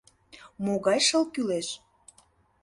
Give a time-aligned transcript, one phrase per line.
[0.65, 1.67] —Могай шыл кӱлеш?